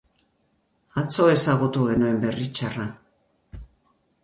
Atzo 1.01 1.27
ezagutu 1.33 1.85
genuen 1.91 2.19
berri 2.25 2.49
txarra. 2.59 2.89